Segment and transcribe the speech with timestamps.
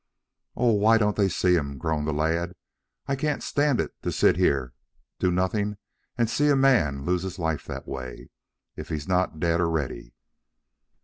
[0.55, 2.55] "Oh, why won't they see him!" groaned the lad.
[3.05, 4.73] "I can't stand it to sit here
[5.19, 5.77] doing nothing
[6.17, 8.31] and see a man lose his life that way
[8.75, 10.15] if he's not dead already."